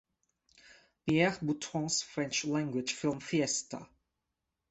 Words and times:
Pierre 1.05 1.37
Boutron's 1.43 2.01
French 2.01 2.43
language 2.45 2.93
film 2.93 3.19
Fiesta! 3.19 3.87